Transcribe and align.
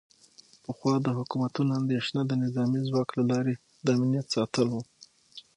پخوا 0.65 0.93
د 1.03 1.07
حکومتونو 1.17 1.71
اندیښنه 1.79 2.21
د 2.25 2.31
نظامي 2.43 2.81
ځواک 2.87 3.09
له 3.17 3.23
لارې 3.31 3.53
د 3.85 3.87
امنیت 3.97 4.27
ساتل 4.35 4.65
و 4.71 4.75